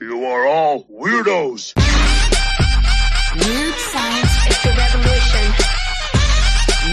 You 0.00 0.24
are 0.26 0.46
all 0.46 0.84
weirdos. 0.84 1.74
Weird 3.34 3.74
science 3.74 4.46
is 4.46 4.62
the 4.62 4.72
revolution. 4.78 5.54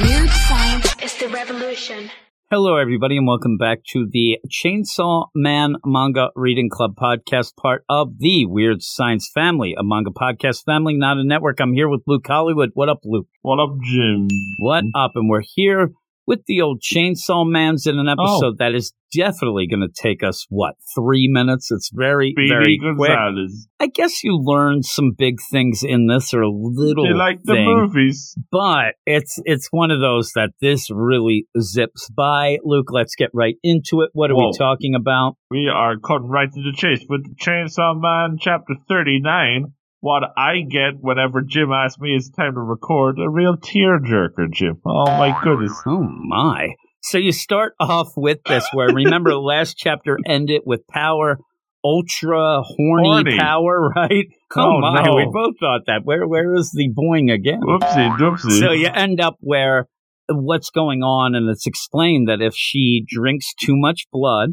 Weird 0.01 0.29
science 0.31 0.95
is 1.03 1.15
the 1.19 1.27
revolution. 1.27 2.09
Hello, 2.49 2.77
everybody, 2.77 3.17
and 3.17 3.27
welcome 3.27 3.57
back 3.59 3.83
to 3.91 4.07
the 4.11 4.39
Chainsaw 4.49 5.27
Man 5.35 5.75
Manga 5.85 6.29
Reading 6.35 6.67
Club 6.71 6.95
podcast, 6.95 7.55
part 7.55 7.83
of 7.87 8.17
the 8.17 8.47
Weird 8.47 8.81
Science 8.81 9.29
family, 9.31 9.75
a 9.77 9.83
manga 9.83 10.09
podcast 10.09 10.63
family, 10.63 10.95
not 10.95 11.17
a 11.17 11.23
network. 11.23 11.59
I'm 11.59 11.73
here 11.73 11.87
with 11.87 12.01
Luke 12.07 12.25
Hollywood. 12.25 12.71
What 12.73 12.89
up, 12.89 13.01
Luke? 13.03 13.27
What 13.43 13.59
up, 13.59 13.77
Jim? 13.83 14.29
What 14.57 14.83
up? 14.95 15.11
And 15.13 15.29
we're 15.29 15.43
here 15.53 15.91
with 16.27 16.39
the 16.47 16.61
old 16.61 16.81
Chainsaw 16.81 17.49
Man's 17.49 17.85
in 17.87 17.99
an 17.99 18.07
oh. 18.07 18.13
episode 18.13 18.57
that 18.59 18.73
is 18.73 18.93
definitely 19.15 19.67
going 19.67 19.81
to 19.81 20.01
take 20.01 20.23
us, 20.23 20.45
what, 20.49 20.75
three 20.95 21.27
minutes? 21.29 21.71
It's 21.71 21.89
very, 21.93 22.33
very 22.35 22.79
quick. 22.97 23.09
Gonzalez. 23.09 23.67
I 23.79 23.87
guess 23.87 24.23
you 24.23 24.37
learned 24.41 24.85
some 24.85 25.11
big 25.17 25.37
things 25.51 25.81
in 25.83 26.07
this, 26.07 26.33
or 26.33 26.41
a 26.41 26.49
little 26.49 27.07
You 27.07 27.17
like 27.17 27.43
the 27.43 27.55
movies? 27.55 28.35
but 28.51 28.95
it's 29.05 29.39
it's 29.45 29.67
one 29.71 29.91
of 29.91 29.99
those 30.01 30.31
that 30.35 30.51
this 30.61 30.89
really 30.91 31.47
zips 31.59 32.09
by. 32.09 32.57
Luke, 32.63 32.87
let's 32.91 33.15
get 33.15 33.29
right 33.33 33.55
into 33.63 34.01
it. 34.01 34.09
What 34.13 34.31
are 34.31 34.35
Whoa. 34.35 34.47
we 34.47 34.57
talking 34.57 34.95
about? 34.95 35.37
We 35.49 35.69
are 35.73 35.97
cutting 35.97 36.29
right 36.29 36.51
to 36.51 36.61
the 36.61 36.73
chase 36.75 37.05
with 37.07 37.37
Chainsaw 37.37 37.99
Man 37.99 38.37
chapter 38.39 38.75
39. 38.89 39.73
What 40.05 40.21
I 40.37 40.61
get 40.61 41.01
whenever 41.01 41.41
Jim 41.41 41.71
asks 41.71 41.99
me 41.99 42.11
it's 42.15 42.29
time 42.29 42.53
to 42.53 42.59
record, 42.59 43.17
a 43.17 43.27
real 43.27 43.57
tearjerker, 43.57 44.53
Jim. 44.53 44.79
Oh 44.85 45.05
my 45.05 45.35
goodness. 45.43 45.81
Oh 45.83 46.03
my! 46.03 46.75
So 47.01 47.17
you 47.17 47.31
start 47.31 47.73
off 47.79 48.09
with 48.15 48.37
this, 48.45 48.67
where 48.71 48.93
remember 48.93 49.31
the 49.31 49.39
last 49.39 49.79
chapter 49.79 50.19
ended 50.27 50.61
with 50.63 50.85
power, 50.85 51.39
ultra 51.83 52.61
horny, 52.61 53.09
Horny. 53.09 53.39
power, 53.39 53.89
right? 53.95 54.27
Oh, 54.55 54.75
oh, 54.75 54.79
my! 54.79 55.05
no. 55.05 55.15
We 55.15 55.27
both 55.33 55.55
thought 55.59 55.87
that. 55.87 56.01
Where 56.03 56.27
where 56.27 56.53
is 56.53 56.69
the 56.71 56.87
boing 56.93 57.33
again? 57.33 57.61
Whoopsie 57.63 58.15
doopsie. 58.19 58.59
So 58.59 58.73
you 58.73 58.89
end 58.93 59.19
up 59.19 59.37
where 59.39 59.87
what's 60.29 60.69
going 60.69 61.01
on, 61.01 61.33
and 61.33 61.49
it's 61.49 61.65
explained 61.65 62.27
that 62.29 62.43
if 62.43 62.53
she 62.55 63.03
drinks 63.07 63.55
too 63.59 63.75
much 63.75 64.05
blood, 64.11 64.49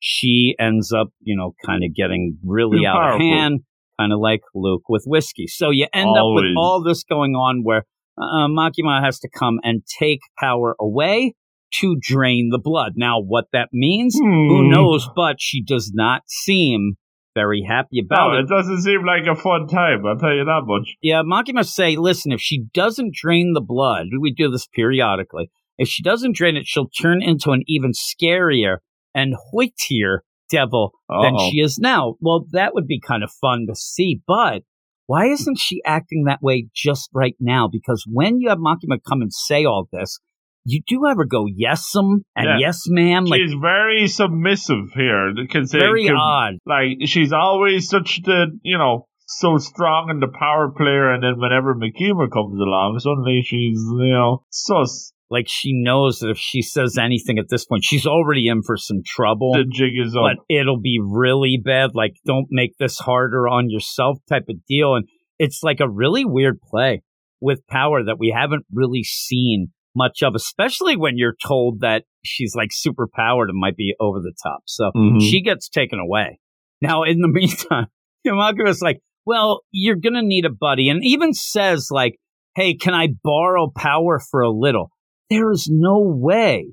she 0.00 0.56
ends 0.58 0.92
up, 0.92 1.10
you 1.20 1.36
know, 1.36 1.54
kind 1.64 1.84
of 1.84 1.94
getting 1.94 2.38
really 2.44 2.78
Too 2.78 2.86
out 2.88 3.14
of 3.14 3.20
hand, 3.20 3.60
kind 3.98 4.12
of 4.12 4.20
like 4.20 4.40
Luke 4.54 4.82
with 4.88 5.04
whiskey. 5.06 5.46
So 5.46 5.70
you 5.70 5.86
end 5.92 6.16
up 6.16 6.26
with 6.28 6.44
all 6.56 6.82
this 6.82 7.04
going 7.04 7.34
on 7.34 7.60
where 7.62 7.84
uh, 8.20 8.48
Makima 8.48 9.02
has 9.04 9.18
to 9.20 9.28
come 9.28 9.58
and 9.62 9.82
take 9.98 10.20
power 10.38 10.74
away 10.80 11.34
to 11.80 11.96
drain 12.00 12.48
the 12.50 12.58
blood. 12.58 12.92
Now, 12.96 13.20
what 13.20 13.46
that 13.52 13.68
means, 13.72 14.16
who 14.18 14.64
Hmm. 14.64 14.70
knows? 14.70 15.08
But 15.14 15.36
she 15.38 15.62
does 15.62 15.92
not 15.94 16.22
seem 16.26 16.94
very 17.34 17.62
happy 17.62 18.00
about 18.04 18.32
No, 18.32 18.38
it. 18.38 18.42
it 18.44 18.48
doesn't 18.48 18.80
seem 18.82 19.04
like 19.04 19.26
a 19.26 19.36
fun 19.36 19.68
time, 19.68 20.04
I'll 20.06 20.16
tell 20.16 20.34
you 20.34 20.44
that 20.44 20.62
much. 20.64 20.96
Yeah, 21.02 21.22
Maki 21.22 21.52
must 21.54 21.74
say, 21.74 21.94
listen, 21.96 22.32
if 22.32 22.40
she 22.40 22.64
doesn't 22.74 23.14
drain 23.14 23.52
the 23.52 23.60
blood, 23.60 24.06
we 24.18 24.32
do 24.32 24.50
this 24.50 24.66
periodically. 24.66 25.50
If 25.76 25.86
she 25.88 26.02
doesn't 26.02 26.34
drain 26.34 26.56
it, 26.56 26.66
she'll 26.66 26.88
turn 26.88 27.22
into 27.22 27.50
an 27.52 27.62
even 27.68 27.92
scarier 27.92 28.78
and 29.14 29.34
hoitier 29.54 30.20
devil 30.50 30.92
than 31.08 31.34
Uh-oh. 31.34 31.50
she 31.50 31.58
is 31.58 31.78
now. 31.78 32.14
Well, 32.20 32.44
that 32.52 32.74
would 32.74 32.86
be 32.86 33.00
kind 33.00 33.22
of 33.22 33.30
fun 33.40 33.66
to 33.68 33.74
see, 33.74 34.20
but 34.26 34.62
why 35.06 35.26
isn't 35.26 35.58
she 35.58 35.80
acting 35.86 36.24
that 36.24 36.42
way 36.42 36.66
just 36.74 37.08
right 37.14 37.36
now? 37.40 37.68
Because 37.70 38.04
when 38.06 38.40
you 38.40 38.50
have 38.50 38.58
Makima 38.58 38.98
come 39.08 39.22
and 39.22 39.32
say 39.32 39.64
all 39.64 39.88
this, 39.92 40.18
you 40.64 40.82
do 40.86 41.06
ever 41.06 41.24
go 41.24 41.46
yes'm 41.46 41.98
um, 41.98 42.22
and 42.36 42.46
Yeah. 42.46 42.56
yes 42.58 42.82
ma'am, 42.88 43.24
like 43.24 43.40
She's 43.40 43.54
very 43.58 44.06
submissive 44.06 44.92
here. 44.94 45.32
very 45.72 46.10
odd. 46.14 46.54
Like, 46.66 46.98
she's 47.06 47.32
always 47.32 47.88
such 47.88 48.20
the, 48.24 48.58
you 48.62 48.76
know, 48.76 49.06
so 49.26 49.56
strong 49.58 50.10
in 50.10 50.20
the 50.20 50.28
power 50.28 50.70
player, 50.76 51.10
and 51.12 51.22
then 51.22 51.38
whenever 51.38 51.74
Makima 51.74 52.30
comes 52.30 52.58
along, 52.60 52.98
suddenly 52.98 53.42
she's, 53.42 53.78
you 53.78 54.12
know, 54.12 54.42
sus. 54.50 55.12
Like 55.30 55.46
she 55.48 55.72
knows 55.74 56.20
that 56.20 56.30
if 56.30 56.38
she 56.38 56.62
says 56.62 56.96
anything 56.98 57.38
at 57.38 57.48
this 57.50 57.66
point, 57.66 57.84
she's 57.84 58.06
already 58.06 58.48
in 58.48 58.62
for 58.62 58.76
some 58.76 59.02
trouble. 59.04 59.52
The 59.52 59.64
jig 59.70 59.92
is 60.02 60.16
up. 60.16 60.22
but 60.22 60.36
it'll 60.48 60.80
be 60.80 60.98
really 61.02 61.60
bad. 61.62 61.90
Like, 61.94 62.14
don't 62.26 62.46
make 62.50 62.72
this 62.78 62.98
harder 62.98 63.46
on 63.48 63.68
yourself 63.68 64.18
type 64.28 64.44
of 64.48 64.56
deal. 64.66 64.94
And 64.94 65.06
it's 65.38 65.62
like 65.62 65.80
a 65.80 65.88
really 65.88 66.24
weird 66.24 66.60
play 66.62 67.02
with 67.40 67.66
power 67.66 68.02
that 68.02 68.18
we 68.18 68.34
haven't 68.36 68.64
really 68.72 69.02
seen 69.04 69.68
much 69.94 70.22
of, 70.22 70.34
especially 70.34 70.96
when 70.96 71.18
you're 71.18 71.36
told 71.46 71.80
that 71.80 72.04
she's 72.24 72.54
like 72.54 72.70
super 72.72 73.06
powered 73.14 73.50
and 73.50 73.58
might 73.60 73.76
be 73.76 73.94
over 74.00 74.20
the 74.20 74.32
top. 74.42 74.60
So 74.66 74.90
Mhm. 74.96 75.20
she 75.20 75.42
gets 75.42 75.68
taken 75.68 75.98
away. 75.98 76.38
Now, 76.80 77.02
in 77.02 77.20
the 77.20 77.28
meantime, 77.32 77.86
Yamaku's 78.26 78.80
like, 78.80 79.00
well, 79.26 79.60
you're 79.72 79.96
going 79.96 80.14
to 80.14 80.22
need 80.22 80.44
a 80.46 80.50
buddy. 80.50 80.88
And 80.88 81.00
even 81.04 81.34
says, 81.34 81.88
like, 81.90 82.18
hey, 82.54 82.74
can 82.74 82.94
I 82.94 83.08
borrow 83.22 83.70
power 83.76 84.18
for 84.30 84.40
a 84.40 84.50
little? 84.50 84.90
There 85.30 85.50
is 85.50 85.68
no 85.70 85.98
way 86.00 86.72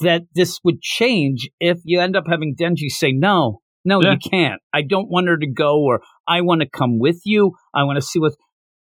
that 0.00 0.22
this 0.34 0.58
would 0.64 0.80
change 0.80 1.48
if 1.60 1.78
you 1.84 2.00
end 2.00 2.16
up 2.16 2.24
having 2.28 2.54
Denji 2.58 2.88
say, 2.88 3.12
no, 3.12 3.60
no, 3.84 4.00
Yeah. 4.02 4.12
you 4.12 4.18
can't. 4.30 4.60
I 4.72 4.82
don't 4.82 5.08
want 5.10 5.28
her 5.28 5.36
to 5.36 5.46
go, 5.50 5.80
or 5.82 6.00
I 6.26 6.40
want 6.42 6.60
to 6.62 6.68
come 6.68 6.98
with 6.98 7.20
you. 7.24 7.52
I 7.74 7.84
want 7.84 7.96
to 7.96 8.02
see 8.02 8.18
what. 8.18 8.34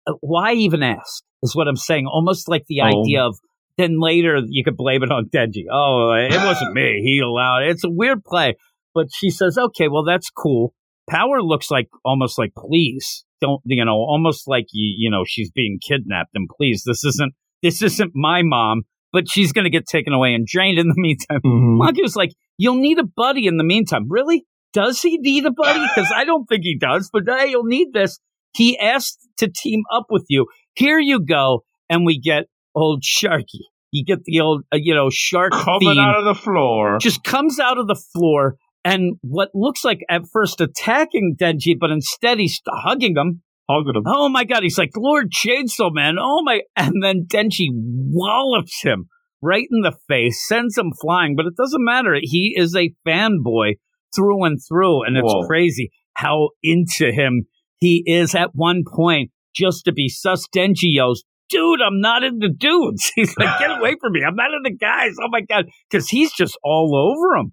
Uh, 0.07 0.13
why 0.21 0.53
even 0.53 0.83
ask? 0.83 1.23
Is 1.41 1.55
what 1.55 1.67
I'm 1.67 1.75
saying. 1.75 2.07
Almost 2.07 2.47
like 2.49 2.65
the 2.67 2.81
Oh. 2.81 2.85
idea 3.03 3.23
of 3.25 3.37
then 3.77 3.99
later 3.99 4.39
you 4.47 4.63
could 4.63 4.77
blame 4.77 5.01
it 5.03 5.11
on 5.11 5.29
Denji. 5.33 5.63
Oh, 5.71 6.11
it 6.13 6.31
wasn't 6.45 6.73
me. 6.75 7.01
He 7.03 7.19
allowed 7.19 7.63
it. 7.63 7.71
It's 7.71 7.83
a 7.83 7.89
weird 7.89 8.23
play. 8.23 8.55
But 8.93 9.07
she 9.13 9.29
says, 9.29 9.57
okay, 9.57 9.87
well, 9.87 10.03
that's 10.03 10.29
cool. 10.29 10.73
Power 11.09 11.41
looks 11.41 11.71
like 11.71 11.89
almost 12.05 12.37
like, 12.37 12.53
please 12.55 13.25
don't, 13.41 13.59
you 13.65 13.83
know, 13.83 13.93
almost 13.95 14.47
like 14.47 14.65
you, 14.71 14.93
you 14.97 15.09
know, 15.09 15.23
she's 15.25 15.49
being 15.51 15.79
kidnapped. 15.85 16.29
And 16.35 16.47
please, 16.47 16.83
this 16.85 17.03
isn't, 17.03 17.33
this 17.63 17.81
isn't 17.81 18.11
my 18.13 18.43
mom, 18.43 18.83
but 19.11 19.27
she's 19.27 19.51
going 19.51 19.63
to 19.63 19.71
get 19.71 19.87
taken 19.87 20.13
away 20.13 20.35
and 20.35 20.45
drained 20.45 20.77
in 20.77 20.87
the 20.89 20.93
meantime. 20.97 21.39
Mhm. 21.43 21.77
Monkey 21.77 22.03
was 22.03 22.15
like, 22.15 22.29
you'll 22.59 22.75
need 22.75 22.99
a 22.99 23.03
buddy 23.03 23.47
in 23.47 23.57
the 23.57 23.63
meantime. 23.63 24.05
Really? 24.09 24.45
Does 24.73 25.01
he 25.01 25.17
need 25.17 25.45
a 25.45 25.51
buddy? 25.51 25.79
Because 25.95 26.11
I 26.15 26.25
don't 26.25 26.45
think 26.45 26.63
he 26.63 26.77
does, 26.77 27.09
but 27.11 27.23
hey, 27.27 27.49
you'll 27.49 27.63
need 27.63 27.87
this. 27.93 28.19
He 28.55 28.77
asked 28.77 29.17
to 29.37 29.47
team 29.47 29.81
up 29.91 30.05
with 30.11 30.25
you. 30.29 30.45
Here 30.75 30.99
you 30.99 31.19
go. 31.19 31.63
And 31.89 32.05
we 32.05 32.19
get 32.19 32.45
old 32.75 33.01
Sharky. 33.03 33.61
You 33.91 34.03
get 34.03 34.23
the 34.25 34.39
old, 34.41 34.63
uh, 34.73 34.77
you 34.81 34.95
know, 34.95 35.09
shark 35.11 35.51
Coming 35.53 35.99
out 35.99 36.17
of 36.17 36.25
the 36.25 36.33
floor. 36.33 36.97
just 36.99 37.23
comes 37.23 37.59
out 37.59 37.77
of 37.77 37.85
the 37.87 37.95
floor 37.95 38.55
and 38.83 39.17
what 39.21 39.49
looks 39.53 39.83
like 39.85 39.99
at 40.09 40.23
first 40.31 40.59
attacking 40.59 41.35
Denji, 41.39 41.77
but 41.79 41.91
instead 41.91 42.39
he's 42.39 42.59
hugging 42.67 43.15
him. 43.15 43.43
Oh 43.69 44.29
my 44.29 44.43
god, 44.43 44.63
he's 44.63 44.77
like 44.77 44.91
Lord 44.95 45.31
Chainsaw 45.31 45.91
Man. 45.93 46.15
Oh 46.19 46.41
my, 46.43 46.61
and 46.75 47.01
then 47.01 47.25
Denji 47.27 47.67
wallops 47.71 48.81
him 48.81 49.07
right 49.41 49.67
in 49.71 49.81
the 49.81 49.95
face, 50.07 50.45
sends 50.47 50.77
him 50.77 50.91
flying. 51.01 51.35
But 51.35 51.45
it 51.45 51.55
doesn't 51.55 51.83
matter. 51.83 52.15
He 52.21 52.53
is 52.57 52.75
a 52.75 52.93
fanboy 53.07 53.75
through 54.15 54.43
and 54.45 54.59
through, 54.67 55.03
and 55.03 55.17
it's 55.17 55.25
Whoa. 55.25 55.47
crazy 55.47 55.91
how 56.13 56.49
into 56.61 57.11
him 57.11 57.47
he 57.79 58.03
is. 58.05 58.35
At 58.35 58.51
one 58.53 58.83
point, 58.87 59.31
just 59.55 59.85
to 59.85 59.91
be 59.91 60.09
sus, 60.09 60.47
Denji 60.53 60.93
yells. 60.93 61.23
Dude, 61.49 61.81
I'm 61.81 61.99
not 61.99 62.23
into 62.23 62.49
dudes. 62.49 63.11
He's 63.15 63.35
like, 63.37 63.59
get 63.59 63.69
away 63.69 63.95
from 64.01 64.13
me. 64.13 64.21
I'm 64.25 64.35
not 64.35 64.51
into 64.53 64.75
guys. 64.75 65.15
Oh 65.21 65.27
my 65.29 65.41
God. 65.41 65.65
Because 65.89 66.09
he's 66.09 66.31
just 66.33 66.57
all 66.63 66.95
over 66.95 67.35
him. 67.37 67.51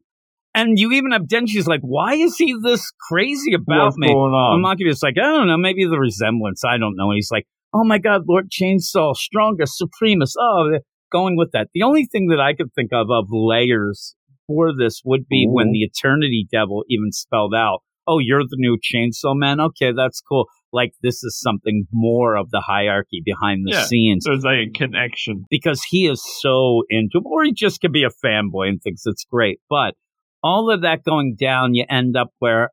And 0.54 0.78
you 0.78 0.92
even 0.92 1.12
have 1.12 1.22
Denji's 1.22 1.66
like, 1.68 1.80
why 1.82 2.14
is 2.14 2.36
he 2.36 2.54
this 2.62 2.90
crazy 3.08 3.54
about 3.54 3.84
What's 3.86 3.98
me? 3.98 4.08
going 4.08 4.32
And 4.32 4.64
on? 4.64 4.76
Maki 4.76 4.88
is 4.88 5.02
like, 5.02 5.14
I 5.16 5.22
don't 5.26 5.46
know, 5.46 5.56
maybe 5.56 5.84
the 5.84 5.98
resemblance. 5.98 6.62
I 6.64 6.76
don't 6.76 6.96
know. 6.96 7.10
And 7.10 7.16
he's 7.16 7.30
like, 7.30 7.46
oh 7.72 7.84
my 7.84 7.98
God, 7.98 8.22
Lord 8.28 8.50
Chainsaw, 8.50 9.14
strongest, 9.14 9.80
supremest. 9.80 10.32
Oh, 10.38 10.78
going 11.12 11.36
with 11.36 11.50
that. 11.52 11.68
The 11.72 11.82
only 11.82 12.04
thing 12.10 12.28
that 12.28 12.40
I 12.40 12.54
could 12.54 12.72
think 12.74 12.90
of 12.92 13.08
of 13.10 13.26
layers 13.30 14.16
for 14.48 14.70
this 14.76 15.02
would 15.04 15.28
be 15.28 15.46
when 15.48 15.70
the 15.72 15.80
Eternity 15.80 16.46
Devil 16.50 16.82
even 16.88 17.12
spelled 17.12 17.54
out, 17.54 17.80
oh, 18.08 18.18
you're 18.18 18.42
the 18.42 18.56
new 18.56 18.76
Chainsaw 18.78 19.34
Man. 19.36 19.60
Okay, 19.60 19.92
that's 19.96 20.20
cool. 20.20 20.46
Like 20.72 20.92
this 21.02 21.22
is 21.22 21.38
something 21.40 21.86
more 21.92 22.36
of 22.36 22.50
the 22.50 22.62
hierarchy 22.64 23.22
behind 23.24 23.66
the 23.66 23.72
Yeah. 23.72 23.84
scenes 23.84 24.24
There's 24.24 24.42
like 24.44 24.68
a 24.68 24.78
connection. 24.78 25.44
because 25.50 25.82
he 25.88 26.06
is 26.08 26.22
so 26.40 26.82
into 26.90 27.20
or 27.24 27.44
he 27.44 27.52
just 27.52 27.80
could 27.80 27.92
be 27.92 28.04
a 28.04 28.08
fanboy 28.24 28.68
and 28.68 28.80
thinks 28.82 29.02
it's 29.04 29.24
great. 29.24 29.60
But 29.68 29.94
all 30.42 30.70
of 30.70 30.82
that 30.82 31.04
going 31.04 31.36
down, 31.38 31.74
you 31.74 31.84
end 31.88 32.16
up 32.16 32.30
where, 32.38 32.70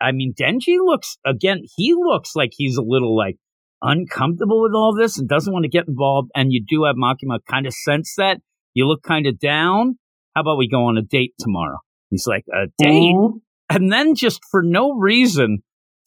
I 0.00 0.12
mean, 0.12 0.34
Denji 0.38 0.76
looks, 0.78 1.16
again, 1.26 1.62
he 1.76 1.94
looks 1.94 2.32
like 2.34 2.50
he's 2.52 2.76
a 2.76 2.82
little 2.82 3.16
like 3.16 3.36
uncomfortable 3.82 4.62
with 4.62 4.74
all 4.74 4.94
this 4.94 5.18
and 5.18 5.28
doesn't 5.28 5.52
want 5.52 5.64
to 5.64 5.70
get 5.70 5.88
involved. 5.88 6.30
And 6.34 6.52
you 6.52 6.64
do 6.66 6.84
have 6.84 6.96
Makima 6.96 7.38
kind 7.48 7.66
of 7.66 7.72
sense 7.72 8.14
that. 8.16 8.38
You 8.74 8.86
look 8.86 9.02
kind 9.02 9.26
of 9.26 9.38
down. 9.38 9.98
How 10.34 10.42
about 10.42 10.58
we 10.58 10.68
go 10.68 10.84
on 10.84 10.96
a 10.96 11.02
date 11.02 11.34
tomorrow? 11.38 11.78
He's 12.10 12.26
like, 12.26 12.44
a 12.52 12.66
date? 12.78 13.14
Ooh. 13.14 13.40
And 13.68 13.90
then 13.92 14.14
just 14.14 14.40
for 14.50 14.62
no 14.62 14.92
reason, 14.92 15.58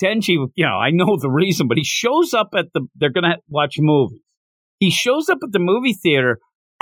Denji, 0.01 0.47
you 0.55 0.65
know, 0.65 0.77
I 0.77 0.91
know 0.91 1.17
the 1.19 1.29
reason, 1.29 1.67
but 1.67 1.77
he 1.77 1.83
shows 1.83 2.33
up 2.33 2.49
at 2.55 2.67
the, 2.73 2.87
they're 2.95 3.11
going 3.11 3.23
to 3.23 3.37
watch 3.49 3.75
movies. 3.79 4.19
He 4.79 4.91
shows 4.91 5.29
up 5.29 5.39
at 5.43 5.51
the 5.51 5.59
movie 5.59 5.93
theater 5.93 6.39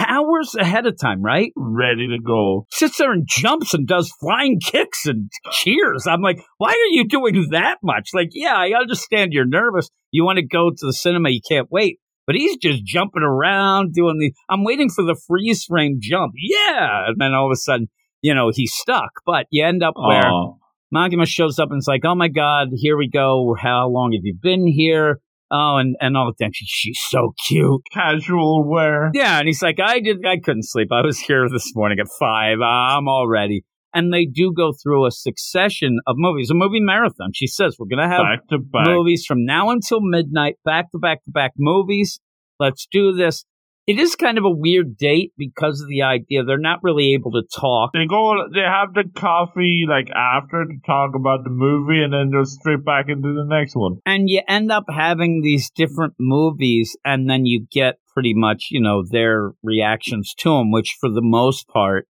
hours 0.08 0.56
ahead 0.56 0.86
of 0.86 1.00
time, 1.00 1.22
right? 1.22 1.52
Ready 1.56 2.08
to 2.08 2.18
go. 2.26 2.66
Sits 2.72 2.98
there 2.98 3.12
and 3.12 3.28
jumps 3.28 3.74
and 3.74 3.88
does 3.88 4.12
flying 4.20 4.60
kicks 4.60 5.06
and 5.06 5.30
cheers. 5.52 6.06
I'm 6.08 6.22
like, 6.22 6.40
why 6.58 6.70
are 6.72 6.92
you 6.92 7.08
doing 7.08 7.48
that 7.52 7.78
much? 7.84 8.10
Like, 8.14 8.30
yeah, 8.34 8.56
I 8.56 8.72
understand 8.80 9.34
you're 9.34 9.46
nervous. 9.46 9.90
You 10.12 10.26
want 10.26 10.38
to 10.38 10.46
go 10.46 10.70
to 10.70 10.86
the 10.86 10.94
cinema, 10.94 11.30
you 11.30 11.42
can't 11.48 11.72
wait. 11.72 12.00
But 12.28 12.36
he's 12.36 12.58
just 12.58 12.86
jumping 12.86 13.24
around 13.24 13.94
doing 13.94 14.18
the. 14.20 14.32
I'm 14.50 14.64
waiting 14.64 14.90
for 14.90 15.04
the 15.04 15.20
freeze 15.28 15.66
frame 15.66 15.98
jump. 16.00 16.34
Yeah. 16.38 17.08
And 17.08 17.16
then 17.20 17.34
all 17.34 17.48
of 17.48 17.52
a 17.52 17.58
sudden, 17.58 17.88
you 18.22 18.36
know, 18.36 18.52
he's 18.54 18.74
stuck. 18.74 19.10
But 19.26 19.48
you 19.50 19.66
end 19.66 19.84
up 19.84 19.96
where 19.98 20.26
Oh, 20.26 20.58
Makima 20.94 21.26
shows 21.26 21.58
up 21.58 21.72
and 21.72 21.80
it's 21.80 21.88
like, 21.88 22.06
oh 22.06 22.16
my 22.16 22.28
God, 22.28 22.70
here 22.76 22.98
we 22.98 23.10
go. 23.10 23.56
How 23.60 23.88
long 23.90 24.14
have 24.14 24.22
you 24.24 24.36
been 24.40 24.68
here? 24.68 25.20
Oh, 25.54 25.76
and, 25.78 25.96
and 26.00 26.16
all 26.16 26.32
the 26.32 26.44
time, 26.44 26.52
She, 26.54 26.66
she's 26.66 27.00
so 27.10 27.34
cute. 27.48 27.82
casual 27.92 28.64
wear. 28.68 29.12
Yeah. 29.14 29.38
And 29.40 29.48
he's 29.48 29.62
like, 29.62 29.80
I 29.84 30.00
did, 30.00 30.26
I 30.26 30.38
couldn't 30.42 30.64
sleep. 30.64 30.88
I 30.92 31.02
was 31.06 31.20
here 31.20 31.50
this 31.50 31.72
morning 31.76 32.00
at 32.00 32.08
five. 32.20 32.60
I'm 32.62 33.08
all 33.10 33.28
ready. 33.28 33.64
And 33.94 34.14
they 34.14 34.26
do 34.26 34.54
go 34.56 34.72
through 34.82 35.06
a 35.06 35.12
succession 35.12 36.00
of 36.08 36.16
movies, 36.18 36.50
a 36.50 36.54
movie 36.54 36.80
marathon. 36.80 37.32
She 37.36 37.48
says, 37.48 37.76
we're 37.78 37.88
going 37.94 38.08
to 38.10 38.16
have 38.16 38.22
Back 38.24 38.48
to 38.52 38.60
back. 38.60 38.86
movies 38.88 39.26
from 39.28 39.44
now 39.46 39.70
until 39.72 40.00
midnight, 40.00 40.56
back 40.64 40.90
to 40.94 40.98
back 41.00 41.24
to 41.26 41.32
back 41.32 41.52
movies. 41.58 42.22
Let's 42.58 42.88
do 42.90 43.12
this. 43.14 43.44
It 43.88 44.00
is 44.00 44.16
kind 44.16 44.38
of 44.38 44.46
a 44.46 44.50
weird 44.50 44.96
date 44.96 45.34
because 45.38 45.82
of 45.82 45.88
the 45.88 46.04
idea 46.04 46.44
they're 46.44 46.58
not 46.60 46.84
really 46.84 47.14
able 47.14 47.32
to 47.32 47.42
talk. 47.60 47.92
They 47.94 48.06
go. 48.08 48.48
They 48.54 48.62
have 48.62 48.94
the 48.94 49.06
coffee 49.20 49.86
like 49.90 50.10
after 50.12 50.66
to 50.66 50.76
talk 50.86 51.16
about 51.16 51.44
the 51.44 51.50
movie, 51.50 52.02
and 52.04 52.14
then 52.14 52.32
go 52.32 52.44
straight 52.44 52.86
back 52.86 53.06
into 53.10 53.34
the 53.34 53.44
next 53.44 53.76
one. 53.76 53.98
and 54.06 54.30
you 54.30 54.42
end 54.48 54.72
up 54.72 54.86
having 54.90 55.42
these 55.42 55.72
different 55.72 56.14
movies 56.20 56.96
and 57.04 57.30
then 57.30 57.46
you 57.46 57.66
get 57.72 57.96
pretty 58.14 58.34
much 58.36 58.68
you 58.72 58.82
know 58.82 59.04
their 59.10 59.52
reactions 59.64 60.34
to 60.38 60.50
them 60.50 60.72
which 60.72 60.98
for 61.00 61.10
the 61.10 61.22
most 61.22 61.68
part 61.68 62.08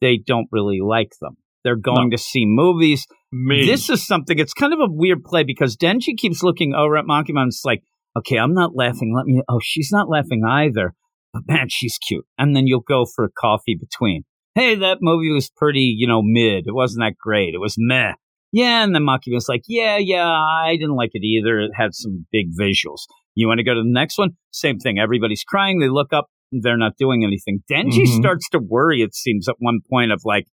they 0.00 0.16
don't 0.16 0.48
really 0.50 0.80
like 0.82 1.12
them 1.20 1.36
they're 1.62 1.76
going 1.76 2.10
to 2.10 2.18
see 2.18 2.44
movies 2.46 3.06
Me. 3.30 3.66
this 3.66 3.90
is 3.90 4.06
something 4.06 4.38
it's 4.38 4.54
kind 4.54 4.72
of 4.72 4.80
a 4.80 4.90
weird 4.90 5.22
play 5.22 5.44
because 5.44 5.76
denji 5.76 6.16
keeps 6.16 6.42
looking 6.42 6.74
over 6.74 6.96
at 6.96 7.04
Makima. 7.04 7.46
It's 7.46 7.64
like 7.64 7.82
okay 8.16 8.36
i'm 8.36 8.54
not 8.54 8.74
laughing 8.74 9.14
let 9.14 9.26
me 9.26 9.42
oh 9.48 9.60
she's 9.62 9.90
not 9.92 10.08
laughing 10.08 10.42
either 10.48 10.94
but 11.34 11.42
man 11.48 11.66
she's 11.68 11.98
cute 11.98 12.24
and 12.38 12.56
then 12.56 12.66
you'll 12.66 12.80
go 12.80 13.04
for 13.04 13.24
a 13.26 13.30
coffee 13.38 13.76
between 13.78 14.22
hey 14.54 14.74
that 14.74 14.98
movie 15.02 15.30
was 15.32 15.50
pretty 15.54 15.94
you 15.98 16.06
know 16.06 16.22
mid 16.22 16.64
it 16.66 16.74
wasn't 16.74 17.00
that 17.00 17.14
great 17.22 17.52
it 17.54 17.60
was 17.60 17.74
meh 17.76 18.12
yeah, 18.56 18.84
and 18.84 18.94
then 18.94 19.02
Maki 19.02 19.32
was 19.34 19.48
like, 19.48 19.62
yeah, 19.66 19.96
yeah, 19.96 20.30
I 20.30 20.76
didn't 20.78 20.94
like 20.94 21.10
it 21.12 21.24
either. 21.26 21.58
It 21.58 21.72
had 21.76 21.92
some 21.92 22.24
big 22.30 22.50
visuals. 22.56 23.00
You 23.34 23.48
want 23.48 23.58
to 23.58 23.64
go 23.64 23.74
to 23.74 23.80
the 23.82 23.90
next 23.90 24.16
one? 24.16 24.36
Same 24.52 24.78
thing. 24.78 24.96
Everybody's 24.96 25.42
crying. 25.42 25.80
They 25.80 25.88
look 25.88 26.12
up. 26.12 26.26
They're 26.52 26.76
not 26.76 26.92
doing 26.96 27.24
anything. 27.24 27.64
Denji 27.68 28.04
Mhm. 28.04 28.16
starts 28.16 28.48
to 28.50 28.60
worry, 28.60 29.02
it 29.02 29.12
seems, 29.12 29.48
at 29.48 29.56
one 29.58 29.80
point 29.90 30.12
of 30.12 30.20
like, 30.24 30.44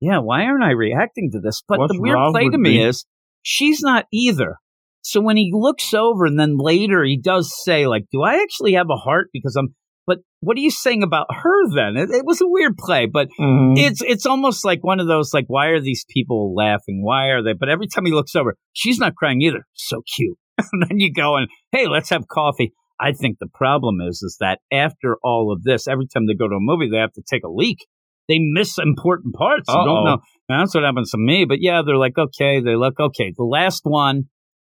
yeah, 0.00 0.20
why 0.20 0.44
aren't 0.46 0.64
I 0.64 0.70
reacting 0.70 1.30
to 1.32 1.38
this? 1.38 1.62
But 1.68 1.80
What's 1.80 1.92
the 1.92 2.00
weird 2.00 2.16
play 2.30 2.48
to 2.48 2.56
me 2.56 2.78
me? 2.78 2.82
is 2.82 3.04
she's 3.42 3.82
not 3.82 4.06
either. 4.10 4.56
So 5.02 5.20
when 5.20 5.36
he 5.36 5.50
looks 5.52 5.92
over 5.92 6.24
and 6.24 6.40
then 6.40 6.56
later 6.56 7.04
he 7.04 7.18
does 7.20 7.52
say, 7.62 7.86
like, 7.86 8.04
do 8.10 8.22
I 8.22 8.36
actually 8.42 8.72
have 8.72 8.88
a 8.88 8.96
heart? 8.96 9.28
Because 9.34 9.54
I'm, 9.54 9.74
but 10.06 10.18
what 10.40 10.56
are 10.56 10.60
you 10.60 10.70
saying 10.70 11.02
about 11.02 11.26
her 11.30 11.68
then? 11.74 11.96
It, 11.96 12.10
it 12.10 12.24
was 12.26 12.40
a 12.40 12.46
weird 12.48 12.76
play, 12.76 13.06
but 13.06 13.28
Mhm. 13.40 13.74
it's 13.78 14.02
it's 14.02 14.26
almost 14.26 14.64
like 14.64 14.82
one 14.84 15.00
of 15.00 15.06
those 15.06 15.32
like 15.32 15.46
why 15.48 15.66
are 15.68 15.80
these 15.80 16.04
people 16.08 16.54
laughing? 16.54 17.02
Why 17.02 17.28
are 17.28 17.42
they 17.42 17.52
but 17.54 17.68
every 17.68 17.86
time 17.86 18.04
he 18.06 18.12
looks 18.12 18.34
over 18.36 18.56
she's 18.72 18.98
not 18.98 19.14
crying 19.14 19.40
either. 19.42 19.66
So 19.74 20.02
cute. 20.16 20.38
And 20.72 20.82
then 20.88 20.98
you 21.00 21.12
go 21.12 21.36
and 21.36 21.48
hey 21.72 21.86
let's 21.88 22.10
have 22.10 22.28
coffee. 22.28 22.72
I 23.00 23.12
think 23.12 23.38
the 23.40 23.48
problem 23.52 24.00
is 24.00 24.22
is 24.22 24.36
that 24.40 24.60
after 24.72 25.16
all 25.24 25.52
of 25.52 25.62
this 25.64 25.88
every 25.88 26.06
time 26.06 26.26
they 26.26 26.34
go 26.34 26.48
to 26.48 26.54
a 26.56 26.60
movie 26.60 26.88
they 26.90 26.98
have 26.98 27.12
to 27.14 27.22
take 27.28 27.42
a 27.44 27.48
leak. 27.50 27.86
They 28.28 28.38
miss 28.38 28.78
important 28.78 29.34
parts. 29.34 29.68
Uh-oh. 29.68 29.84
don't 29.84 30.04
know. 30.04 30.18
That's 30.48 30.74
what 30.74 30.84
happens 30.84 31.10
to 31.10 31.18
me 31.18 31.44
but 31.44 31.58
yeah 31.60 31.82
they're 31.84 31.96
like 31.96 32.16
okay 32.18 32.60
they 32.60 32.76
look 32.76 33.00
okay. 33.00 33.32
The 33.36 33.44
last 33.44 33.80
one 33.84 34.24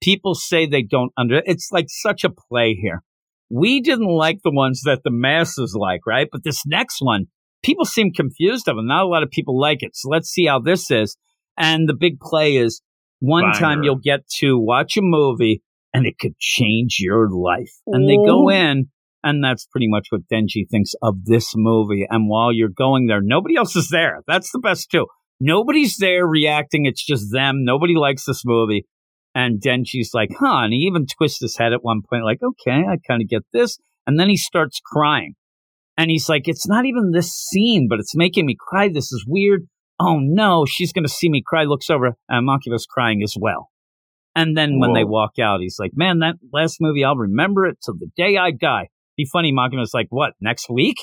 people 0.02 0.36
say 0.36 0.66
they 0.66 0.84
don't 0.84 1.12
under 1.18 1.42
it's 1.46 1.70
like 1.72 1.88
such 1.90 2.24
a 2.24 2.30
play 2.30 2.74
here 2.80 3.04
we 3.50 3.82
didn't 3.82 4.08
like 4.08 4.40
the 4.44 4.52
ones 4.52 4.82
that 4.86 5.02
the 5.04 5.12
masses 5.12 5.76
like 5.80 6.02
right 6.06 6.28
but 6.32 6.44
this 6.44 6.64
next 6.66 6.98
one 7.00 7.28
people 7.64 7.86
seem 7.86 8.12
confused 8.12 8.68
of 8.68 8.78
it. 8.78 8.84
Not 8.84 9.04
a 9.04 9.08
lot 9.08 9.24
of 9.24 9.30
people 9.30 9.60
like 9.60 9.80
it. 9.82 9.96
So 9.96 10.10
let's 10.10 10.30
see 10.30 10.46
how 10.46 10.60
this 10.60 10.90
is. 10.92 11.18
And 11.58 11.88
the 11.88 11.94
big 11.94 12.20
play 12.20 12.56
is 12.58 12.82
one 13.20 13.52
Banger. 13.52 13.60
time 13.60 13.84
you'll 13.84 14.00
get 14.02 14.28
to 14.40 14.58
watch 14.58 14.98
a 14.98 15.02
movie 15.02 15.62
and 15.94 16.06
it 16.06 16.20
could 16.20 16.38
change 16.38 16.98
your 17.00 17.30
life. 17.30 17.72
And 17.88 18.08
they 18.08 18.16
go 18.16 18.50
in 18.50 18.90
and 19.24 19.44
that's 19.44 19.66
pretty 19.66 19.88
much 19.90 20.08
what 20.10 20.22
Denji 20.32 20.70
thinks 20.70 20.94
of 21.02 21.26
this 21.26 21.54
movie. 21.56 22.06
And 22.10 22.30
while 22.30 22.54
you're 22.54 22.70
going 22.70 23.08
there, 23.08 23.22
nobody 23.22 23.56
else 23.56 23.76
is 23.76 23.90
there. 23.90 24.22
That's 24.28 24.52
the 24.52 24.60
best 24.60 24.92
too. 24.92 25.08
Nobody's 25.40 25.98
there 25.98 26.26
reacting. 26.26 26.86
It's 26.86 27.06
just 27.06 27.32
them. 27.32 27.64
Nobody 27.64 27.96
likes 27.96 28.26
this 28.26 28.44
movie. 28.46 28.86
And 29.38 29.62
Denji's 29.62 30.16
like, 30.16 30.32
huh. 30.40 30.64
And 30.64 30.74
he 30.74 30.80
even 30.80 31.06
twists 31.06 31.42
his 31.42 31.58
head 31.58 31.72
at 31.72 31.84
one 31.84 32.02
point, 32.02 32.24
like, 32.24 32.40
okay, 32.42 32.84
I 32.90 32.98
kind 33.08 33.22
of 33.22 33.30
get 33.30 33.44
this. 33.54 33.78
And 34.08 34.20
then 34.20 34.30
he 34.30 34.36
starts 34.36 34.82
crying. 34.84 35.36
And 35.96 36.10
he's 36.10 36.28
like, 36.28 36.48
it's 36.48 36.68
not 36.68 36.86
even 36.86 37.12
this 37.12 37.34
scene, 37.34 37.86
but 37.88 38.00
it's 38.00 38.16
making 38.16 38.48
me 38.48 38.56
cry. 38.60 38.90
This 38.90 39.12
is 39.12 39.26
weird. 39.28 39.68
Oh 40.00 40.18
no, 40.20 40.66
she's 40.66 40.92
going 40.92 41.04
to 41.04 41.10
see 41.10 41.30
me 41.30 41.44
cry. 41.46 41.66
Looks 41.66 41.92
over, 41.92 42.16
and 42.28 42.48
Makima's 42.48 42.88
crying 42.90 43.22
as 43.22 43.36
well. 43.40 43.70
And 44.36 44.58
then 44.58 44.80
when 44.80 44.94
they 44.94 45.04
walk 45.04 45.34
out, 45.40 45.62
he's 45.62 45.78
like, 45.80 45.92
man, 45.94 46.20
that 46.20 46.36
last 46.52 46.78
movie, 46.80 47.04
I'll 47.04 47.16
remember 47.16 47.68
it 47.68 47.78
till 47.86 47.96
the 47.96 48.10
day 48.18 48.38
I 48.38 48.50
die. 48.50 48.88
Be 49.18 49.28
funny, 49.32 49.52
Makima's 49.52 49.94
like, 49.94 50.08
what, 50.10 50.34
next 50.42 50.68
week? 50.68 50.98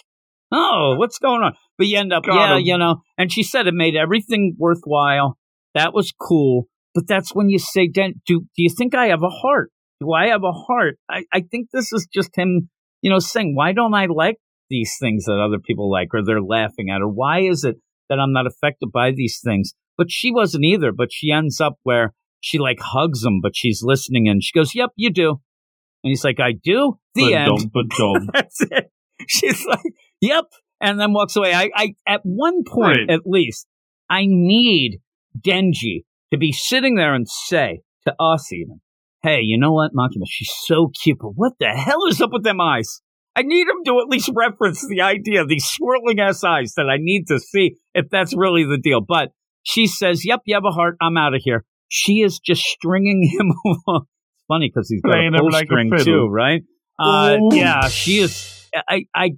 Oh, 0.50 0.96
what's 0.98 1.18
going 1.18 1.42
on? 1.42 1.54
But 1.78 1.86
you 1.86 1.98
end 1.98 2.12
up, 2.12 2.24
Got 2.24 2.34
yeah, 2.34 2.56
him. 2.56 2.62
you 2.64 2.78
know, 2.78 2.96
and 3.16 3.32
she 3.32 3.44
said 3.44 3.68
it 3.68 3.74
made 3.74 3.94
everything 3.94 4.56
worthwhile. 4.58 5.38
That 5.74 5.94
was 5.94 6.12
cool. 6.12 6.66
But 6.94 7.06
that's 7.08 7.34
when 7.34 7.48
you 7.48 7.58
say, 7.58 7.88
do, 7.88 8.12
do 8.26 8.40
you 8.56 8.70
think 8.70 8.94
I 8.94 9.06
have 9.06 9.22
a 9.22 9.28
heart? 9.28 9.70
Do 10.00 10.12
I 10.12 10.28
have 10.28 10.42
a 10.44 10.52
heart? 10.52 10.98
I, 11.10 11.24
I 11.32 11.40
think 11.40 11.68
this 11.72 11.92
is 11.92 12.06
just 12.12 12.30
him, 12.36 12.68
you 13.02 13.10
know, 13.10 13.18
saying, 13.18 13.54
why 13.56 13.72
don't 13.72 13.94
I 13.94 14.06
like 14.06 14.36
these 14.70 14.96
things 15.00 15.24
that 15.24 15.38
other 15.44 15.58
people 15.58 15.90
like 15.90 16.08
or 16.14 16.24
they're 16.24 16.42
laughing 16.42 16.90
at? 16.90 17.00
Or 17.00 17.08
why 17.08 17.40
is 17.40 17.64
it 17.64 17.76
that 18.08 18.18
I'm 18.20 18.32
not 18.32 18.46
affected 18.46 18.90
by 18.92 19.10
these 19.10 19.40
things? 19.44 19.72
But 19.96 20.10
she 20.10 20.30
wasn't 20.30 20.64
either. 20.64 20.92
But 20.92 21.08
she 21.12 21.30
ends 21.32 21.60
up 21.60 21.78
where 21.82 22.12
she 22.40 22.58
like 22.58 22.78
hugs 22.80 23.24
him, 23.24 23.40
but 23.42 23.52
she's 23.56 23.80
listening 23.82 24.28
and 24.28 24.42
she 24.42 24.56
goes, 24.56 24.74
yep, 24.74 24.90
you 24.96 25.10
do. 25.10 25.30
And 26.02 26.10
he's 26.10 26.24
like, 26.24 26.38
I 26.38 26.52
do. 26.52 26.98
The 27.14 27.30
but 27.72 27.82
end. 27.82 27.90
dumb. 27.96 28.30
That's 28.34 28.60
it. 28.60 28.90
She's 29.28 29.64
like, 29.64 29.80
"Yep," 30.20 30.44
and 30.80 30.98
then 31.00 31.12
walks 31.12 31.36
away. 31.36 31.54
I, 31.54 31.70
I 31.74 31.94
at 32.06 32.20
one 32.24 32.64
point 32.66 32.98
Right. 33.08 33.10
at 33.10 33.20
least, 33.24 33.66
I 34.10 34.24
need 34.26 34.98
Denji 35.40 36.04
to 36.34 36.38
be 36.38 36.52
sitting 36.52 36.96
there 36.96 37.14
and 37.14 37.28
say 37.28 37.80
to 38.06 38.14
us 38.20 38.52
even, 38.52 38.80
"Hey, 39.22 39.40
you 39.42 39.58
know 39.58 39.72
what, 39.72 39.92
Makima? 39.92 40.24
She's 40.26 40.52
so 40.64 40.90
cute, 41.02 41.18
but 41.20 41.32
what 41.34 41.54
the 41.58 41.68
hell 41.68 42.06
is 42.08 42.20
up 42.20 42.30
with 42.32 42.44
them 42.44 42.60
eyes?" 42.60 43.00
I 43.36 43.42
need 43.42 43.66
him 43.66 43.82
to 43.86 43.98
at 44.00 44.08
least 44.08 44.30
reference 44.34 44.86
the 44.88 45.00
idea 45.00 45.42
of 45.42 45.48
these 45.48 45.64
swirling 45.64 46.20
ass 46.20 46.44
eyes 46.44 46.74
that 46.76 46.88
I 46.88 46.98
need 46.98 47.24
to 47.28 47.40
see 47.40 47.76
if 47.92 48.08
that's 48.08 48.32
really 48.36 48.64
the 48.64 48.78
deal. 48.78 49.00
But 49.00 49.30
she 49.62 49.86
says, 49.86 50.24
"Yep, 50.24 50.40
you 50.46 50.54
have 50.54 50.64
a 50.64 50.70
heart. 50.70 50.96
I'm 51.00 51.16
out 51.16 51.34
of 51.34 51.40
here." 51.42 51.64
She 51.88 52.22
is 52.22 52.38
just 52.38 52.62
stringing 52.62 53.22
him 53.38 53.52
along. 53.64 54.06
It's 54.06 54.44
funny 54.48 54.70
because 54.72 54.88
he's 54.88 55.00
got 55.02 55.12
Playing 55.12 55.34
a 55.34 55.42
like 55.42 55.66
string 55.66 55.90
fiddle. 55.90 56.04
too, 56.04 56.28
right? 56.28 56.62
Uh, 56.98 57.38
yeah, 57.52 57.88
she 57.88 58.18
is. 58.18 58.68
I, 58.88 59.06
I 59.14 59.30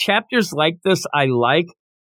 chapters 0.00 0.52
like 0.52 0.78
this 0.84 1.04
I 1.12 1.26
like, 1.26 1.66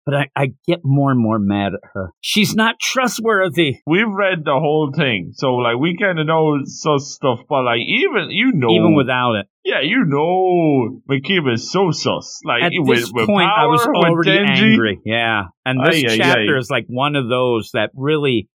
but 0.05 0.15
I, 0.15 0.27
I 0.35 0.47
get 0.67 0.79
more 0.83 1.11
and 1.11 1.21
more 1.21 1.39
mad 1.39 1.73
at 1.73 1.81
her. 1.93 2.11
She's 2.21 2.55
not 2.55 2.79
trustworthy. 2.79 3.79
We've 3.85 4.09
read 4.09 4.39
the 4.43 4.53
whole 4.59 4.91
thing, 4.95 5.31
so 5.33 5.55
like 5.55 5.77
we 5.77 5.97
kind 5.97 6.19
of 6.19 6.27
know 6.27 6.59
such 6.65 7.01
stuff. 7.01 7.39
But 7.47 7.63
like 7.63 7.79
even 7.79 8.29
you 8.29 8.51
know, 8.53 8.69
Even 8.71 8.95
without 8.95 9.35
it, 9.35 9.47
yeah, 9.63 9.81
you 9.81 10.05
know, 10.05 11.01
Makima 11.09 11.53
is 11.53 11.71
so 11.71 11.91
sus. 11.91 12.39
Like 12.43 12.63
at 12.63 12.71
with, 12.75 12.99
this 12.99 13.11
with 13.13 13.27
point, 13.27 13.49
I 13.55 13.65
was 13.65 13.85
already 13.85 14.39
angry. 14.39 14.99
Yeah, 15.05 15.43
and 15.65 15.79
this 15.85 16.03
Ay, 16.03 16.13
ay, 16.13 16.17
chapter 16.17 16.55
ay. 16.55 16.59
is 16.59 16.69
like 16.69 16.85
one 16.87 17.15
of 17.15 17.29
those 17.29 17.71
that 17.73 17.91
really 17.93 18.49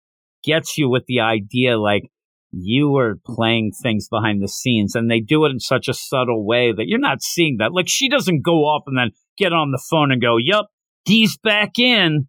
gets 0.45 0.79
you 0.79 0.89
with 0.89 1.05
the 1.07 1.21
idea, 1.21 1.79
like 1.79 2.03
you 2.53 2.97
are 2.97 3.19
playing 3.27 3.73
things 3.83 4.09
behind 4.09 4.43
the 4.43 4.49
scenes, 4.49 4.95
and 4.95 5.11
they 5.11 5.21
do 5.21 5.45
it 5.47 5.51
in 5.51 5.61
such 5.61 5.89
a 5.89 5.95
subtle 5.95 6.45
way 6.45 6.73
that 6.73 6.87
you're 6.87 6.99
not 6.99 7.23
seeing 7.23 7.57
that. 7.59 7.73
Like 7.73 7.89
she 7.89 8.09
doesn't 8.09 8.45
go 8.45 8.65
off 8.65 8.85
and 8.87 8.97
then 8.97 9.11
get 9.37 9.53
on 9.53 9.71
the 9.71 9.83
phone 9.91 10.13
and 10.13 10.21
go, 10.21 10.37
"Yup, 10.37 10.69
he's 11.05 11.39
back 11.39 11.79
in." 11.79 12.29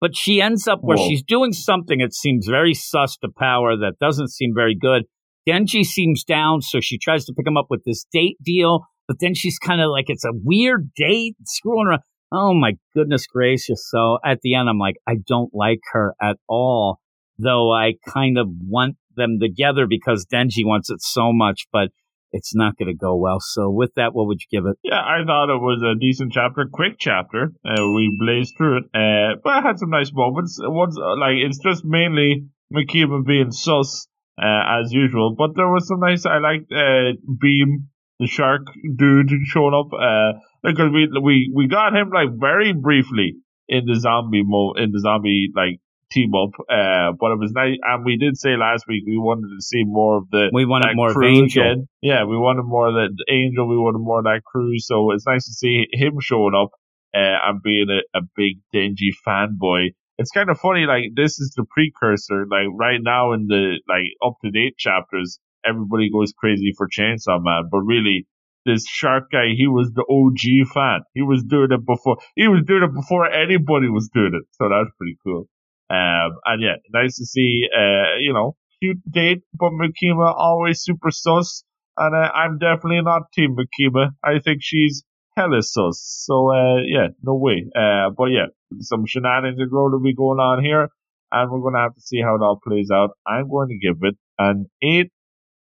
But 0.00 0.16
she 0.16 0.42
ends 0.42 0.66
up 0.66 0.80
where 0.82 0.96
Whoa. 0.96 1.08
she's 1.08 1.22
doing 1.22 1.52
something 1.52 2.00
it 2.00 2.12
seems 2.12 2.48
very 2.48 2.74
sus 2.74 3.16
to 3.18 3.28
power 3.38 3.76
that 3.76 4.00
doesn't 4.00 4.32
seem 4.32 4.52
very 4.52 4.74
good. 4.74 5.04
Denji 5.48 5.84
seems 5.84 6.24
down, 6.24 6.60
so 6.60 6.80
she 6.80 6.98
tries 6.98 7.24
to 7.26 7.32
pick 7.32 7.46
him 7.46 7.56
up 7.56 7.66
with 7.70 7.82
this 7.84 8.04
date 8.12 8.36
deal, 8.44 8.86
but 9.06 9.18
then 9.20 9.34
she's 9.34 9.58
kind 9.58 9.80
of 9.80 9.90
like, 9.90 10.06
it's 10.08 10.24
a 10.24 10.32
weird 10.32 10.90
date, 10.96 11.36
screwing 11.44 11.86
around. 11.86 12.00
Oh 12.32 12.54
my 12.54 12.72
goodness 12.94 13.26
gracious. 13.26 13.88
So 13.88 14.18
at 14.24 14.40
the 14.42 14.54
end, 14.54 14.68
I'm 14.68 14.78
like, 14.78 14.96
I 15.06 15.16
don't 15.26 15.54
like 15.54 15.80
her 15.92 16.14
at 16.20 16.36
all, 16.48 16.98
though 17.38 17.72
I 17.72 17.94
kind 18.08 18.38
of 18.38 18.48
want 18.66 18.96
them 19.16 19.38
together 19.40 19.86
because 19.88 20.26
Denji 20.32 20.64
wants 20.64 20.90
it 20.90 21.02
so 21.02 21.32
much, 21.32 21.66
but 21.72 21.90
it's 22.32 22.54
not 22.54 22.76
going 22.76 22.88
to 22.88 22.94
go 22.94 23.16
well. 23.16 23.38
So 23.40 23.70
with 23.70 23.90
that, 23.96 24.14
what 24.14 24.26
would 24.26 24.40
you 24.40 24.58
give 24.58 24.66
it? 24.66 24.78
Yeah, 24.82 25.00
I 25.00 25.24
thought 25.24 25.54
it 25.54 25.60
was 25.60 25.82
a 25.82 25.98
decent 25.98 26.32
chapter, 26.32 26.66
quick 26.72 26.96
chapter. 26.98 27.52
Uh, 27.64 27.86
we 27.94 28.16
blazed 28.18 28.54
through 28.56 28.78
it, 28.78 28.84
uh, 28.94 29.36
but 29.44 29.52
I 29.52 29.60
had 29.60 29.78
some 29.78 29.90
nice 29.90 30.10
moments. 30.12 30.58
Uh, 30.62 30.68
like 30.70 31.36
it's 31.36 31.58
just 31.58 31.84
mainly 31.84 32.46
Makima 32.72 33.24
being 33.24 33.52
sus 33.52 34.08
uh, 34.40 34.80
as 34.80 34.92
usual, 34.92 35.34
but 35.36 35.50
there 35.54 35.68
was 35.68 35.86
some 35.86 36.00
nice. 36.00 36.24
I 36.24 36.38
liked 36.38 36.72
uh, 36.72 37.12
Beam, 37.40 37.88
the 38.18 38.26
shark 38.26 38.62
dude, 38.96 39.30
showing 39.44 39.74
up 39.74 39.92
uh, 39.92 40.38
because 40.62 40.90
we 40.92 41.08
we 41.22 41.52
we 41.54 41.68
got 41.68 41.94
him 41.94 42.10
like 42.12 42.30
very 42.38 42.72
briefly 42.72 43.36
in 43.68 43.84
the 43.86 43.98
zombie 43.98 44.42
mo 44.44 44.72
in 44.76 44.90
the 44.90 45.00
zombie 45.00 45.48
like 45.54 45.80
team 46.12 46.32
up. 46.34 46.52
Uh, 46.68 47.16
but 47.18 47.32
it 47.32 47.38
was 47.38 47.52
nice, 47.52 47.78
and 47.82 48.04
we 48.04 48.16
did 48.16 48.36
say 48.36 48.56
last 48.56 48.84
week 48.86 49.04
we 49.06 49.16
wanted 49.16 49.48
to 49.48 49.62
see 49.62 49.84
more 49.84 50.18
of 50.18 50.28
the. 50.30 50.50
We 50.52 50.64
wanted 50.64 50.90
that 50.90 50.96
more 50.96 51.10
of 51.10 51.16
Angel. 51.22 51.62
again. 51.62 51.88
Yeah, 52.00 52.24
we 52.24 52.36
wanted 52.36 52.64
more 52.64 52.88
of 52.88 52.94
the 52.94 53.24
Angel. 53.28 53.66
We 53.66 53.76
wanted 53.76 53.98
more 53.98 54.18
of 54.18 54.24
that 54.24 54.44
crew. 54.44 54.78
So 54.78 55.12
it's 55.12 55.26
nice 55.26 55.46
to 55.46 55.52
see 55.52 55.86
him 55.92 56.18
showing 56.20 56.54
up 56.54 56.70
uh, 57.14 57.38
and 57.48 57.62
being 57.62 57.88
a, 57.88 58.18
a 58.18 58.22
big 58.36 58.60
Denji 58.74 59.10
fanboy. 59.26 59.94
It's 60.18 60.30
kind 60.30 60.50
of 60.50 60.58
funny, 60.58 60.84
like 60.86 61.16
this 61.16 61.40
is 61.40 61.52
the 61.56 61.64
precursor. 61.64 62.46
Like 62.46 62.68
right 62.78 63.00
now 63.00 63.32
in 63.32 63.46
the 63.48 63.80
like 63.88 64.12
up 64.24 64.36
to 64.44 64.50
date 64.50 64.76
chapters, 64.76 65.38
everybody 65.64 66.10
goes 66.12 66.32
crazy 66.36 66.72
for 66.76 66.88
Chainsaw 66.88 67.42
Man, 67.42 67.68
but 67.70 67.80
really. 67.80 68.26
This 68.64 68.86
shark 68.86 69.24
guy, 69.32 69.54
he 69.56 69.66
was 69.66 69.90
the 69.90 70.06
OG 70.06 70.70
fan. 70.72 71.00
He 71.14 71.22
was 71.22 71.42
doing 71.42 71.72
it 71.72 71.84
before. 71.84 72.18
He 72.36 72.46
was 72.46 72.62
doing 72.64 72.84
it 72.84 72.94
before 72.94 73.26
anybody 73.26 73.88
was 73.88 74.08
doing 74.14 74.38
it. 74.38 74.46
So 74.52 74.68
that's 74.70 74.94
pretty 74.96 75.18
cool. 75.26 75.48
Um, 75.92 76.38
and 76.44 76.62
yeah, 76.62 76.76
nice 76.92 77.16
to 77.18 77.26
see, 77.26 77.68
uh, 77.76 78.16
you 78.18 78.32
know, 78.32 78.56
cute 78.80 79.02
date, 79.10 79.42
but 79.52 79.72
Makima 79.72 80.32
always 80.34 80.80
super 80.82 81.10
sus. 81.10 81.64
And 81.96 82.14
uh, 82.14 82.30
I'm 82.32 82.58
definitely 82.58 83.02
not 83.02 83.30
Team 83.34 83.56
Makima. 83.56 84.10
I 84.24 84.38
think 84.42 84.58
she's 84.62 85.04
hella 85.36 85.62
sus. 85.62 86.00
So, 86.26 86.50
uh, 86.50 86.76
yeah, 86.86 87.08
no 87.22 87.34
way. 87.34 87.66
Uh, 87.76 88.10
but 88.16 88.26
yeah, 88.26 88.46
some 88.80 89.04
shenanigans 89.06 89.60
are 89.60 89.66
going 89.66 89.92
to 89.92 90.00
be 90.02 90.14
going 90.14 90.38
on 90.38 90.64
here. 90.64 90.88
And 91.30 91.50
we're 91.50 91.60
going 91.60 91.74
to 91.74 91.80
have 91.80 91.94
to 91.94 92.00
see 92.00 92.20
how 92.20 92.36
it 92.36 92.42
all 92.42 92.60
plays 92.62 92.90
out. 92.92 93.10
I'm 93.26 93.48
going 93.48 93.68
to 93.68 93.78
give 93.78 93.96
it 94.02 94.16
an 94.38 94.66
8 94.82 95.10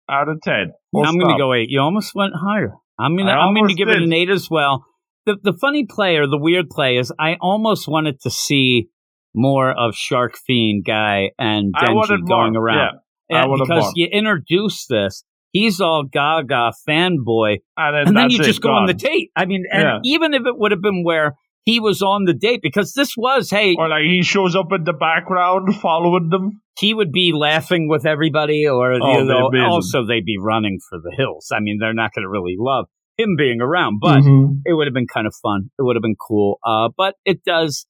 out 0.09 0.29
of 0.29 0.41
10. 0.41 0.73
Full 0.91 1.05
I'm 1.05 1.17
going 1.17 1.33
to 1.33 1.37
go 1.37 1.53
eight. 1.53 1.69
You 1.69 1.79
almost 1.79 2.13
went 2.13 2.33
higher. 2.35 2.73
I'm 2.99 3.15
going 3.15 3.27
to 3.27 3.33
I'm 3.33 3.55
going 3.55 3.69
to 3.69 3.73
give 3.75 3.89
it 3.89 4.01
an 4.01 4.13
eight 4.13 4.29
as 4.29 4.49
well. 4.49 4.85
The 5.25 5.37
the 5.41 5.53
funny 5.53 5.85
play 5.85 6.17
or 6.17 6.27
the 6.27 6.37
weird 6.37 6.69
play 6.69 6.97
is 6.97 7.13
I 7.19 7.37
almost 7.39 7.87
wanted 7.87 8.19
to 8.21 8.29
see 8.29 8.89
more 9.33 9.71
of 9.71 9.95
Shark 9.95 10.38
Fiend 10.45 10.83
guy 10.85 11.31
and 11.39 11.73
Denji 11.73 12.27
going 12.27 12.53
more. 12.53 12.63
around. 12.63 13.00
Yeah, 13.29 13.43
And 13.43 13.53
because 13.59 13.83
more. 13.83 13.91
you 13.95 14.07
introduce 14.11 14.85
this. 14.88 15.23
He's 15.53 15.81
all 15.81 16.03
gaga 16.05 16.71
fanboy, 16.88 17.57
And 17.77 17.95
then, 17.95 18.07
and 18.07 18.17
then 18.17 18.29
you 18.29 18.39
it, 18.39 18.43
just 18.45 18.61
go 18.61 18.69
on 18.69 18.85
the 18.88 18.93
date. 18.93 19.31
I 19.35 19.45
mean, 19.45 19.65
and 19.71 19.81
Yeah. 19.83 20.00
even 20.05 20.33
if 20.33 20.45
it 20.45 20.57
would 20.57 20.71
have 20.71 20.81
been 20.81 21.03
where 21.03 21.35
he 21.65 21.79
was 21.79 22.01
on 22.01 22.23
the 22.23 22.33
date, 22.33 22.61
because 22.63 22.93
this 22.93 23.15
was, 23.17 23.50
hey, 23.50 23.75
Or 23.77 23.89
like 23.89 24.03
he 24.03 24.21
shows 24.23 24.55
up 24.55 24.67
in 24.73 24.83
the 24.85 24.93
background 24.93 25.75
following 25.75 26.29
them. 26.29 26.61
he 26.79 26.93
would 26.93 27.11
be 27.11 27.33
laughing 27.33 27.88
with 27.89 28.05
everybody, 28.05 28.65
or 28.67 28.93
Oh, 28.93 29.17
you 29.19 29.25
know, 29.25 29.50
also 29.69 30.05
they'd 30.05 30.25
be 30.25 30.38
running 30.39 30.79
for 30.89 31.00
the 31.03 31.13
hills. 31.15 31.50
I 31.53 31.59
mean, 31.59 31.77
they're 31.79 31.93
not 31.93 32.13
going 32.15 32.23
to 32.23 32.29
really 32.29 32.55
love 32.57 32.85
him 33.17 33.35
being 33.38 33.59
around, 33.61 34.00
but 34.01 34.21
Mhm. 34.21 34.61
it 34.65 34.73
would 34.73 34.88
have 34.88 34.93
been 34.93 35.05
kind 35.05 35.27
of 35.27 35.35
fun. 35.43 35.69
It 35.77 35.83
would 35.83 35.95
have 35.97 36.01
been 36.01 36.15
cool. 36.15 36.59
Uh, 36.65 36.89
but 36.97 37.15
it 37.25 37.43
does 37.43 37.85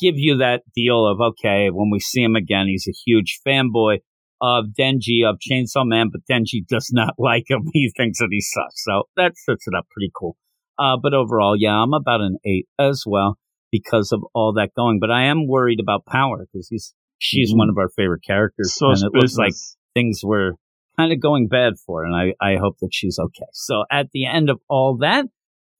give 0.00 0.14
you 0.16 0.38
that 0.38 0.62
deal 0.74 1.06
of 1.06 1.20
okay, 1.20 1.68
when 1.70 1.90
we 1.90 2.00
see 2.00 2.22
him 2.22 2.36
again, 2.36 2.66
he's 2.66 2.86
a 2.88 2.92
huge 3.06 3.40
fanboy 3.46 3.98
of 4.42 4.66
Denji 4.78 5.24
of 5.28 5.36
Chainsaw 5.38 5.84
Man, 5.86 6.08
but 6.10 6.22
Denji 6.30 6.66
does 6.66 6.90
not 6.92 7.14
like 7.18 7.44
him. 7.48 7.62
He 7.72 7.92
thinks 7.96 8.18
that 8.18 8.28
he 8.30 8.40
sucks. 8.40 8.84
So 8.84 9.02
that 9.16 9.32
sets 9.36 9.66
it 9.66 9.74
up 9.76 9.86
pretty 9.90 10.10
cool. 10.18 10.36
Uh, 10.78 10.96
but 11.02 11.12
overall, 11.12 11.54
yeah, 11.58 11.74
I'm 11.74 11.92
about 11.92 12.22
an 12.22 12.38
eight 12.46 12.66
as 12.78 13.04
well 13.06 13.36
because 13.70 14.12
of 14.12 14.22
all 14.34 14.54
that 14.54 14.70
going. 14.74 14.98
But 14.98 15.10
I 15.10 15.24
am 15.24 15.46
worried 15.46 15.78
about 15.80 16.06
Power 16.06 16.46
because 16.50 16.68
he's 16.68 16.94
she's 17.18 17.52
Mhm. 17.52 17.58
one 17.58 17.68
of 17.68 17.76
our 17.76 17.90
favorite 17.90 18.22
characters, 18.26 18.74
Sus 18.74 19.02
and 19.02 19.12
it 19.14 19.18
looks 19.18 19.36
like 19.36 19.52
things 19.92 20.20
were 20.24 20.54
kind 20.96 21.12
of 21.12 21.20
going 21.20 21.48
bad 21.48 21.74
for 21.86 22.00
her, 22.00 22.06
and 22.06 22.16
I, 22.16 22.34
I 22.40 22.56
hope 22.56 22.76
that 22.80 22.90
she's 22.92 23.18
okay. 23.18 23.46
So 23.52 23.84
at 23.90 24.10
the 24.12 24.24
end 24.24 24.48
of 24.48 24.58
all 24.68 24.96
that, 25.02 25.26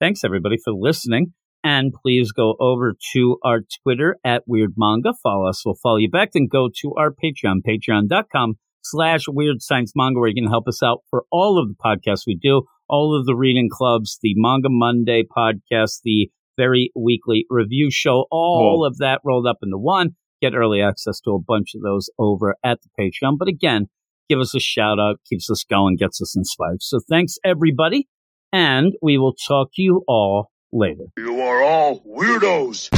thanks 0.00 0.22
everybody 0.22 0.56
for 0.62 0.72
listening. 0.74 1.32
And 1.62 1.92
please 1.92 2.32
go 2.32 2.56
over 2.58 2.94
to 3.12 3.36
our 3.44 3.60
Twitter 3.82 4.16
at 4.24 4.44
Weird 4.46 4.74
Manga. 4.76 5.12
Follow 5.22 5.48
us. 5.48 5.62
We'll 5.64 5.74
follow 5.82 5.98
you 5.98 6.10
back. 6.10 6.30
Then 6.32 6.48
go 6.50 6.70
to 6.80 6.94
our 6.96 7.10
Patreon, 7.10 7.60
patreon.com 7.68 8.54
slash 8.82 9.24
Weird 9.28 9.60
Science 9.60 9.92
Manga, 9.94 10.20
where 10.20 10.28
you 10.28 10.42
can 10.42 10.50
help 10.50 10.66
us 10.68 10.82
out 10.82 11.02
for 11.10 11.24
all 11.30 11.58
of 11.58 11.68
the 11.68 11.74
podcasts 11.74 12.26
we 12.26 12.34
do, 12.34 12.62
all 12.88 13.18
of 13.18 13.26
the 13.26 13.36
reading 13.36 13.68
clubs, 13.70 14.18
the 14.22 14.32
Manga 14.36 14.68
Monday 14.70 15.22
podcast, 15.22 16.00
the 16.02 16.30
very 16.56 16.90
weekly 16.96 17.46
review 17.48 17.90
show, 17.90 18.26
all 18.30 18.84
of 18.86 18.98
that 18.98 19.20
rolled 19.24 19.46
up 19.46 19.58
into 19.62 19.78
one. 19.78 20.10
Get 20.40 20.54
early 20.54 20.80
access 20.80 21.20
to 21.20 21.32
a 21.32 21.42
bunch 21.42 21.74
of 21.74 21.82
those 21.82 22.08
over 22.18 22.56
at 22.64 22.78
the 22.82 22.88
Patreon. 22.98 23.36
But 23.38 23.48
again, 23.48 23.86
give 24.28 24.38
us 24.38 24.54
a 24.54 24.60
shout 24.60 24.98
out, 24.98 25.20
keeps 25.28 25.50
us 25.50 25.64
going, 25.68 25.96
gets 25.96 26.20
us 26.22 26.34
inspired. 26.34 26.82
So 26.82 27.00
thanks 27.08 27.36
everybody. 27.44 28.08
And 28.52 28.94
we 29.02 29.18
will 29.18 29.34
talk 29.34 29.68
to 29.74 29.82
you 29.82 30.02
all 30.08 30.50
later. 30.72 31.04
You 31.16 31.40
are 31.40 31.62
all 31.62 32.00
weirdos. 32.00 32.90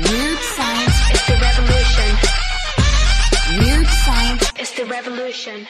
Weird 0.00 0.38
science 0.38 0.96
It's 1.10 1.26
the 1.26 1.36
revolution. 1.40 2.16
Weird 3.58 3.86
science 3.86 4.52
It's 4.56 4.72
the 4.72 4.84
revolution. 4.86 5.66